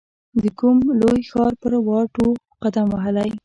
د 0.43 0.43
کوم 0.59 0.77
لوی 1.01 1.21
ښار 1.29 1.53
پر 1.61 1.73
واټو 1.87 2.27
قدم 2.63 2.87
وهلی 2.91 3.31